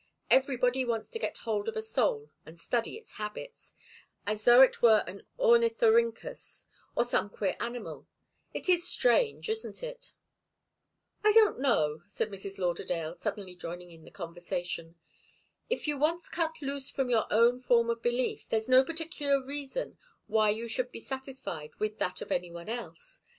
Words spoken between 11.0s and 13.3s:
"I don't know," said Mrs. Lauderdale,